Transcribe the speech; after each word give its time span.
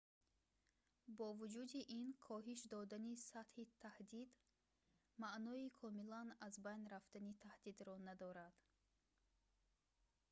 бо 1.17 1.25
вуҷуди 1.39 1.79
ин 1.99 2.05
коҳиш 2.27 2.59
додани 2.73 3.13
сатҳи 3.29 3.63
таҳдид 3.83 4.29
маънои 5.23 5.73
комилан 5.81 6.27
аз 6.47 6.53
байн 6.65 6.81
рафтани 6.93 7.33
таҳдидро 7.43 7.95
надорад 8.09 8.55